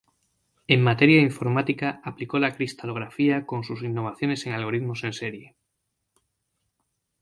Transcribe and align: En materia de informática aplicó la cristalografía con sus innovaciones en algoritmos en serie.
En 0.67 0.81
materia 0.81 1.17
de 1.19 1.25
informática 1.25 2.01
aplicó 2.03 2.39
la 2.39 2.55
cristalografía 2.55 3.45
con 3.45 3.63
sus 3.63 3.83
innovaciones 3.83 4.47
en 4.47 4.53
algoritmos 4.53 5.03
en 5.03 5.13
serie. 5.13 5.55